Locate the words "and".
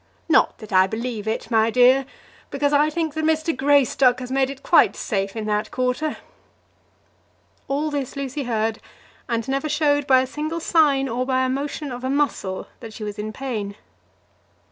9.29-9.47